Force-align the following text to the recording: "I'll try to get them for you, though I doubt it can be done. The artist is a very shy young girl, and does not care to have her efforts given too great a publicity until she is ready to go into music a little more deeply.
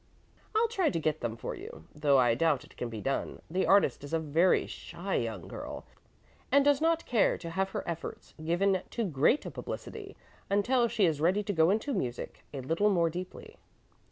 "I'll 0.55 0.67
try 0.67 0.89
to 0.89 0.99
get 0.99 1.19
them 1.21 1.37
for 1.37 1.53
you, 1.53 1.85
though 1.93 2.17
I 2.17 2.33
doubt 2.33 2.63
it 2.63 2.75
can 2.75 2.89
be 2.89 3.01
done. 3.01 3.39
The 3.51 3.67
artist 3.67 4.03
is 4.03 4.13
a 4.13 4.19
very 4.19 4.65
shy 4.65 5.13
young 5.13 5.47
girl, 5.47 5.85
and 6.51 6.65
does 6.65 6.81
not 6.81 7.05
care 7.05 7.37
to 7.37 7.51
have 7.51 7.69
her 7.69 7.87
efforts 7.87 8.33
given 8.43 8.81
too 8.89 9.05
great 9.05 9.45
a 9.45 9.51
publicity 9.51 10.17
until 10.49 10.87
she 10.87 11.05
is 11.05 11.21
ready 11.21 11.43
to 11.43 11.53
go 11.53 11.69
into 11.69 11.93
music 11.93 12.43
a 12.51 12.61
little 12.61 12.89
more 12.89 13.11
deeply. 13.11 13.57